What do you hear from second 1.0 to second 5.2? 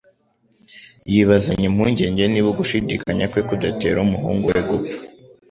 yibazanya impungenge niba ugushidikanya kwe kudatera umuhungu we gupfa.